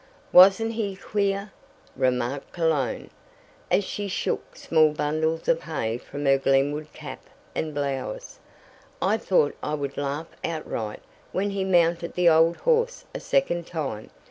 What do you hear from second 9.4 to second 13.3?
I would laugh outright when he mounted the old horse a